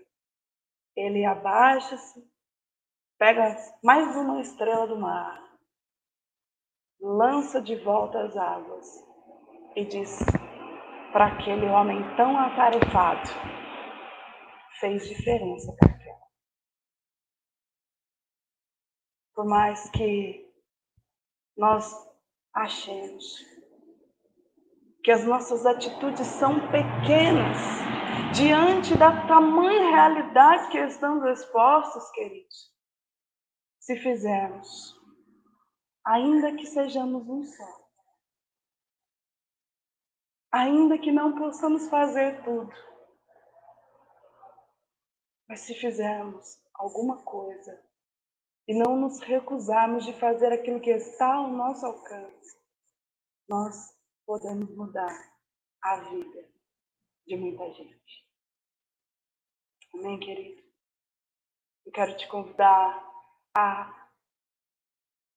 Ele 0.95 1.23
abaixa-se, 1.23 2.27
pega 3.19 3.55
mais 3.83 4.15
uma 4.15 4.41
estrela 4.41 4.87
do 4.87 4.97
mar, 4.97 5.55
lança 6.99 7.61
de 7.61 7.75
volta 7.75 8.23
as 8.23 8.35
águas 8.35 8.87
e 9.75 9.85
diz 9.85 10.19
para 11.11 11.27
aquele 11.27 11.67
homem 11.67 11.99
tão 12.15 12.35
atarefado: 12.39 13.29
fez 14.79 15.07
diferença 15.07 15.75
para 15.77 15.91
aquela. 15.91 16.27
Por 19.35 19.45
mais 19.45 19.91
que 19.91 20.51
nós 21.55 21.93
achemos 22.51 23.54
que 25.05 25.11
as 25.11 25.23
nossas 25.23 25.67
atitudes 25.67 26.25
são 26.25 26.55
pequenas 26.71 27.57
diante 28.35 28.97
da 28.97 29.27
tamanha 29.27 29.91
realidade 29.91 30.71
que 30.71 30.79
estamos 30.79 31.23
expostos, 31.25 32.09
queridos. 32.09 32.73
Se 33.79 33.95
fizermos, 33.97 34.99
ainda 36.03 36.55
que 36.55 36.65
sejamos 36.65 37.29
um 37.29 37.43
só, 37.43 37.87
ainda 40.51 40.97
que 40.97 41.11
não 41.11 41.37
possamos 41.37 41.87
fazer 41.87 42.43
tudo, 42.43 42.73
mas 45.47 45.59
se 45.59 45.75
fizermos 45.75 46.59
alguma 46.73 47.21
coisa 47.23 47.79
e 48.67 48.73
não 48.73 48.97
nos 48.97 49.19
recusarmos 49.19 50.03
de 50.03 50.13
fazer 50.13 50.51
aquilo 50.51 50.81
que 50.81 50.89
está 50.89 51.35
ao 51.35 51.47
nosso 51.49 51.85
alcance, 51.85 52.57
nós 53.47 53.94
podemos 54.25 54.69
mudar 54.75 55.33
a 55.83 55.97
vida 55.97 56.45
de 57.27 57.37
muita 57.37 57.65
gente. 57.71 58.25
Amém, 59.93 60.19
querido? 60.19 60.61
Eu 61.85 61.91
quero 61.91 62.17
te 62.17 62.27
convidar 62.27 63.03
a 63.55 64.09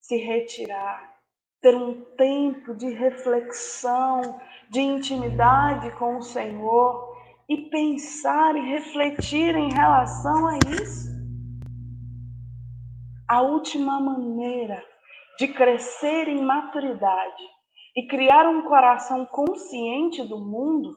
se 0.00 0.16
retirar, 0.16 1.20
ter 1.60 1.74
um 1.74 2.02
tempo 2.16 2.74
de 2.74 2.88
reflexão, 2.90 4.40
de 4.70 4.80
intimidade 4.80 5.90
com 5.98 6.16
o 6.16 6.22
Senhor 6.22 7.16
e 7.48 7.68
pensar 7.68 8.56
e 8.56 8.60
refletir 8.60 9.54
em 9.54 9.72
relação 9.72 10.48
a 10.48 10.58
isso. 10.58 11.08
A 13.28 13.42
última 13.42 14.00
maneira 14.00 14.82
de 15.38 15.48
crescer 15.48 16.28
em 16.28 16.42
maturidade 16.42 17.57
e 17.98 18.06
criar 18.06 18.48
um 18.48 18.62
coração 18.62 19.26
consciente 19.26 20.22
do 20.22 20.38
mundo 20.38 20.96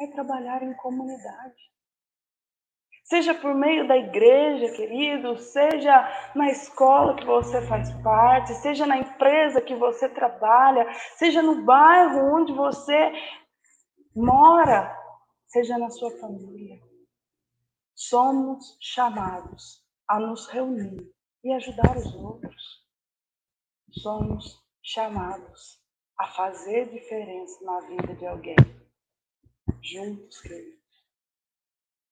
é 0.00 0.06
trabalhar 0.06 0.62
em 0.62 0.74
comunidade. 0.76 1.68
Seja 3.04 3.34
por 3.34 3.54
meio 3.54 3.86
da 3.86 3.94
igreja, 3.94 4.74
querido, 4.74 5.36
seja 5.36 6.32
na 6.34 6.50
escola 6.50 7.14
que 7.14 7.26
você 7.26 7.60
faz 7.66 7.92
parte, 8.02 8.54
seja 8.54 8.86
na 8.86 8.96
empresa 8.96 9.60
que 9.60 9.74
você 9.74 10.08
trabalha, 10.08 10.90
seja 11.18 11.42
no 11.42 11.62
bairro 11.66 12.36
onde 12.36 12.54
você 12.54 13.12
mora, 14.16 14.90
seja 15.46 15.76
na 15.76 15.90
sua 15.90 16.10
família. 16.20 16.80
Somos 17.94 18.78
chamados 18.80 19.84
a 20.08 20.18
nos 20.18 20.48
reunir 20.48 21.12
e 21.44 21.52
ajudar 21.52 21.98
os 21.98 22.14
outros. 22.14 22.82
Somos 23.90 24.58
chamados 24.82 25.86
a 26.18 26.26
fazer 26.32 26.90
diferença 26.90 27.64
na 27.64 27.80
vida 27.80 28.14
de 28.16 28.26
alguém. 28.26 28.56
Juntos, 29.80 30.40
queridos, 30.40 31.06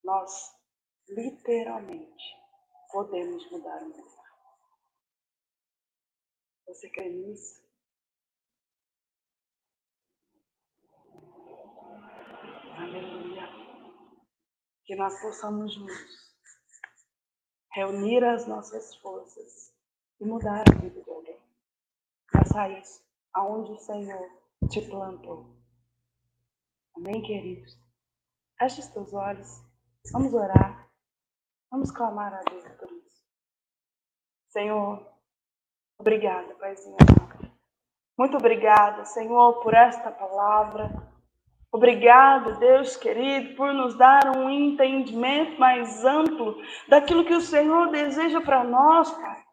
nós 0.03 0.55
literalmente 1.09 2.23
podemos 2.91 3.51
mudar 3.51 3.83
o 3.83 3.89
mundo. 3.89 4.17
Você 6.67 6.89
crê 6.89 7.09
nisso? 7.09 7.61
Aleluia. 12.77 13.47
Que 14.85 14.95
nós 14.95 15.19
possamos 15.21 15.73
juntos 15.73 16.27
reunir 17.73 18.23
as 18.23 18.47
nossas 18.47 18.95
forças 18.95 19.73
e 20.19 20.25
mudar 20.25 20.63
a 20.67 20.79
vida 20.79 21.01
de 21.01 21.09
alguém. 21.09 21.39
Faça 22.31 22.69
isso 22.69 23.06
aonde 23.37 23.71
o 23.71 23.77
Senhor 23.77 24.27
te 24.67 24.81
plantou. 24.81 25.45
Amém, 26.95 27.21
queridos? 27.21 27.77
Feche 28.57 28.81
os 28.81 28.87
teus 28.87 29.13
olhos. 29.13 29.47
Vamos 30.11 30.33
orar. 30.33 30.89
Vamos 31.69 31.91
clamar 31.91 32.33
a 32.33 32.41
Deus 32.49 32.63
por 32.79 32.91
isso. 32.91 33.23
Senhor, 34.49 35.07
obrigada, 35.99 36.55
Paizinho. 36.55 36.97
Muito 38.17 38.37
obrigada, 38.37 39.05
Senhor, 39.05 39.61
por 39.61 39.75
esta 39.75 40.09
palavra. 40.11 40.89
Obrigado, 41.71 42.57
Deus 42.57 42.95
querido, 42.95 43.55
por 43.55 43.71
nos 43.71 43.95
dar 43.95 44.35
um 44.35 44.49
entendimento 44.49 45.59
mais 45.59 46.03
amplo 46.03 46.55
daquilo 46.87 47.25
que 47.25 47.35
o 47.35 47.41
Senhor 47.41 47.91
deseja 47.91 48.41
para 48.41 48.63
nós, 48.63 49.11
Pai. 49.11 49.46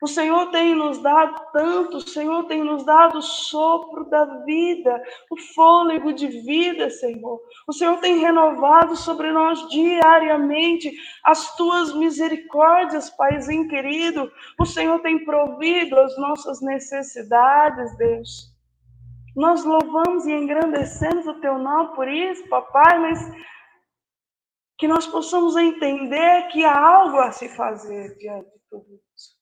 O 0.00 0.06
Senhor 0.06 0.52
tem 0.52 0.76
nos 0.76 0.98
dado 0.98 1.42
tanto, 1.52 1.96
o 1.96 2.08
Senhor 2.08 2.44
tem 2.44 2.62
nos 2.62 2.84
dado 2.84 3.18
o 3.18 3.22
sopro 3.22 4.08
da 4.08 4.24
vida, 4.44 5.02
o 5.28 5.36
fôlego 5.36 6.12
de 6.12 6.28
vida, 6.28 6.88
Senhor. 6.88 7.40
O 7.66 7.72
Senhor 7.72 7.98
tem 7.98 8.18
renovado 8.18 8.94
sobre 8.94 9.32
nós 9.32 9.68
diariamente 9.68 10.96
as 11.24 11.56
tuas 11.56 11.92
misericórdias, 11.96 13.10
Paizinho 13.10 13.66
querido. 13.66 14.30
O 14.60 14.64
Senhor 14.64 15.00
tem 15.00 15.24
provido 15.24 15.98
as 15.98 16.16
nossas 16.16 16.60
necessidades, 16.60 17.96
Deus. 17.96 18.56
Nós 19.34 19.64
louvamos 19.64 20.26
e 20.26 20.32
engrandecemos 20.32 21.26
o 21.26 21.40
teu 21.40 21.58
nome 21.58 21.96
por 21.96 22.06
isso, 22.06 22.48
papai, 22.48 23.00
mas 23.00 23.32
que 24.78 24.86
nós 24.86 25.08
possamos 25.08 25.56
entender 25.56 26.46
que 26.52 26.64
há 26.64 26.78
algo 26.78 27.18
a 27.18 27.32
se 27.32 27.48
fazer 27.48 28.16
diante 28.16 28.48
de 28.48 28.60
tudo 28.70 29.00
isso 29.16 29.37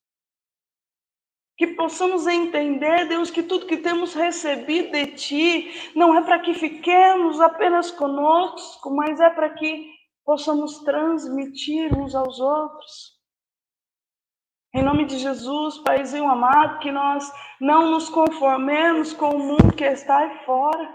que 1.57 1.69
possamos 1.69 2.27
entender, 2.27 3.09
Deus, 3.09 3.31
que 3.31 3.43
tudo 3.43 3.67
que 3.67 3.79
temos 3.79 4.15
recebido 4.15 4.93
de 4.93 5.07
Ti 5.13 5.93
não 5.95 6.15
é 6.15 6.23
para 6.23 6.39
que 6.41 6.53
fiquemos 6.53 7.41
apenas 7.41 7.91
conosco, 7.91 8.95
mas 8.95 9.19
é 9.21 9.31
para 9.31 9.51
que 9.51 9.91
possamos 10.25 10.81
transmitir 10.81 11.99
uns 11.99 12.15
aos 12.15 12.41
outros. 12.41 13.17
Em 14.75 14.83
nome 14.83 15.07
de 15.07 15.17
Jesus, 15.17 15.79
Paizinho 15.79 16.29
amado, 16.29 16.81
que 16.81 16.93
nós 16.93 17.33
não 17.59 17.91
nos 17.91 18.11
conformemos 18.11 19.15
com 19.15 19.31
o 19.31 19.39
mundo 19.39 19.75
que 19.75 19.85
está 19.85 20.19
aí 20.19 20.45
fora. 20.45 20.95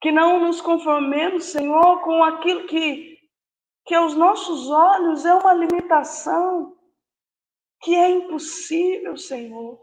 Que 0.00 0.10
não 0.10 0.40
nos 0.40 0.62
conformemos, 0.62 1.44
Senhor, 1.44 2.00
com 2.00 2.24
aquilo 2.24 2.66
que, 2.66 3.18
que 3.84 3.94
aos 3.94 4.14
nossos 4.14 4.70
olhos 4.70 5.26
é 5.26 5.34
uma 5.34 5.52
limitação, 5.52 6.74
que 7.82 7.94
é 7.94 8.10
impossível, 8.10 9.16
Senhor. 9.16 9.82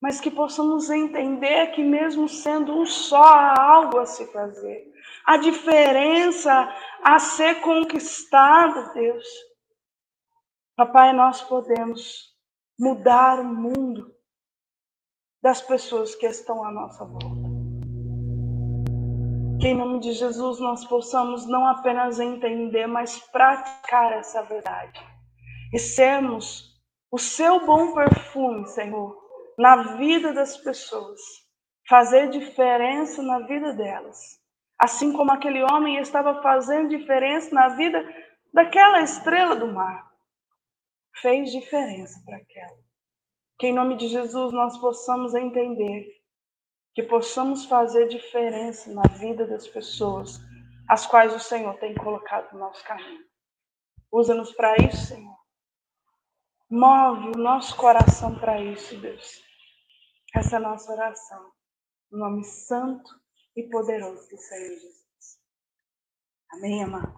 Mas 0.00 0.20
que 0.20 0.30
possamos 0.30 0.90
entender 0.90 1.68
que, 1.68 1.82
mesmo 1.82 2.28
sendo 2.28 2.76
um 2.76 2.84
só, 2.84 3.22
há 3.22 3.62
algo 3.62 3.98
a 3.98 4.06
se 4.06 4.26
fazer. 4.32 4.92
A 5.24 5.36
diferença 5.36 6.68
a 7.04 7.18
ser 7.20 7.60
conquistada, 7.60 8.92
Deus 8.92 9.24
Papai, 10.74 11.12
nós 11.12 11.42
podemos 11.42 12.34
mudar 12.80 13.38
o 13.38 13.44
mundo 13.44 14.12
das 15.42 15.60
pessoas 15.60 16.14
que 16.14 16.26
estão 16.26 16.64
à 16.64 16.72
nossa 16.72 17.04
volta. 17.04 17.50
Que 19.60 19.68
em 19.68 19.76
nome 19.76 20.00
de 20.00 20.12
Jesus 20.12 20.58
nós 20.60 20.84
possamos 20.86 21.46
não 21.46 21.66
apenas 21.66 22.18
entender, 22.18 22.86
mas 22.86 23.18
praticar 23.30 24.12
essa 24.14 24.42
verdade. 24.42 24.98
E 25.74 25.78
sermos 25.78 26.71
o 27.12 27.18
seu 27.18 27.66
bom 27.66 27.92
perfume, 27.92 28.66
Senhor, 28.68 29.22
na 29.58 29.96
vida 29.98 30.32
das 30.32 30.56
pessoas. 30.56 31.20
Fazer 31.86 32.30
diferença 32.30 33.22
na 33.22 33.40
vida 33.40 33.74
delas. 33.74 34.40
Assim 34.78 35.12
como 35.12 35.30
aquele 35.30 35.62
homem 35.62 35.98
estava 35.98 36.40
fazendo 36.40 36.88
diferença 36.88 37.54
na 37.54 37.68
vida 37.68 38.02
daquela 38.52 39.02
estrela 39.02 39.54
do 39.54 39.66
mar 39.66 40.10
fez 41.20 41.52
diferença 41.52 42.20
para 42.24 42.38
aquela. 42.38 42.78
Que 43.58 43.66
em 43.66 43.74
nome 43.74 43.96
de 43.96 44.08
Jesus 44.08 44.52
nós 44.52 44.78
possamos 44.78 45.34
entender, 45.34 46.08
que 46.94 47.02
possamos 47.02 47.66
fazer 47.66 48.08
diferença 48.08 48.90
na 48.92 49.02
vida 49.18 49.46
das 49.46 49.68
pessoas, 49.68 50.40
as 50.88 51.06
quais 51.06 51.34
o 51.34 51.38
Senhor 51.38 51.78
tem 51.78 51.94
colocado 51.94 52.52
no 52.54 52.60
nosso 52.60 52.82
caminho. 52.84 53.24
Usa-nos 54.10 54.52
para 54.52 54.76
isso, 54.76 55.06
Senhor. 55.06 55.41
Move 56.74 57.36
o 57.36 57.38
nosso 57.38 57.76
coração 57.76 58.38
para 58.40 58.58
isso, 58.58 58.98
Deus. 58.98 59.44
Essa 60.34 60.56
é 60.56 60.58
a 60.58 60.62
nossa 60.62 60.90
oração. 60.90 61.52
No 62.10 62.18
nome 62.18 62.42
santo 62.44 63.10
e 63.54 63.68
poderoso 63.68 64.26
do 64.30 64.38
Senhor 64.38 64.70
Jesus. 64.70 65.38
Amém, 66.50 66.82
amado? 66.82 67.14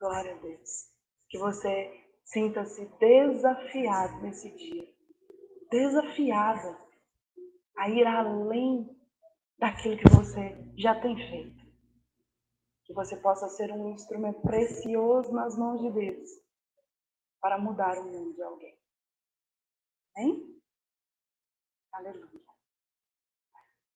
Glória 0.00 0.34
a 0.34 0.38
Deus. 0.38 0.90
Que 1.28 1.38
você 1.38 2.02
Sinta-se 2.24 2.86
desafiado 2.98 4.22
nesse 4.22 4.48
dia. 4.56 4.88
Desafiada 5.70 6.78
a 7.76 7.90
ir 7.90 8.06
além 8.06 8.98
daquilo 9.58 9.98
que 9.98 10.08
você 10.08 10.56
já 10.78 10.98
tem 10.98 11.14
feito. 11.16 11.62
Que 12.86 12.94
você 12.94 13.14
possa 13.18 13.46
ser 13.48 13.70
um 13.70 13.90
instrumento 13.90 14.40
precioso 14.40 15.30
nas 15.32 15.54
mãos 15.58 15.82
de 15.82 15.90
Deus 15.90 16.41
para 17.42 17.58
mudar 17.58 17.98
o 17.98 18.04
mundo 18.04 18.32
de 18.34 18.42
alguém. 18.42 18.78
Amém? 20.16 20.62
Aleluia. 21.92 22.40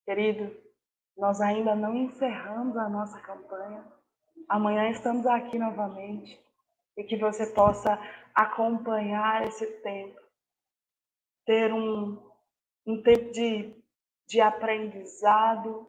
Querido, 0.05 0.55
nós 1.17 1.41
ainda 1.41 1.77
não 1.77 1.95
encerramos 1.95 2.77
a 2.77 2.89
nossa 2.89 3.21
campanha. 3.21 3.87
Amanhã 4.49 4.91
estamos 4.91 5.25
aqui 5.27 5.59
novamente 5.59 6.45
e 6.97 7.05
que 7.05 7.17
você 7.17 7.47
possa 7.55 7.97
acompanhar 8.35 9.47
esse 9.47 9.67
tempo, 9.81 10.21
ter 11.45 11.73
um, 11.73 12.21
um 12.85 13.01
tempo 13.03 13.31
de, 13.31 13.81
de 14.27 14.41
aprendizado, 14.41 15.89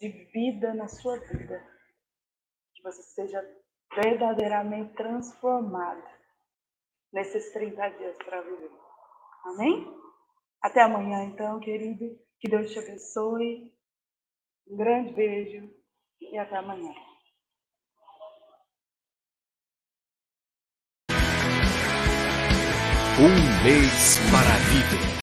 de 0.00 0.08
vida 0.08 0.72
na 0.72 0.88
sua 0.88 1.18
vida, 1.18 1.62
que 2.74 2.82
você 2.82 3.02
seja 3.02 3.42
verdadeiramente 3.94 4.94
transformado 4.94 6.17
nesses 7.12 7.52
30 7.52 7.88
dias 7.90 8.16
para 8.18 8.40
viver. 8.42 8.70
Amém? 9.44 9.86
Até 10.62 10.82
amanhã, 10.82 11.24
então, 11.24 11.60
querido. 11.60 12.04
Que 12.40 12.48
Deus 12.48 12.70
te 12.70 12.78
abençoe. 12.78 13.72
Um 14.68 14.76
grande 14.76 15.12
beijo 15.12 15.70
e 16.20 16.38
até 16.38 16.56
amanhã. 16.56 16.92
Um 23.20 23.64
mês 23.64 24.18
para 24.30 24.54
a 24.54 24.58
vida. 24.70 25.17